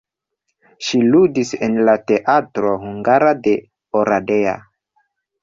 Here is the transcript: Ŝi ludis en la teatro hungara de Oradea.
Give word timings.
Ŝi 0.85 1.01
ludis 1.15 1.51
en 1.67 1.77
la 1.89 1.95
teatro 2.13 2.73
hungara 2.87 3.35
de 3.45 3.55
Oradea. 4.01 4.57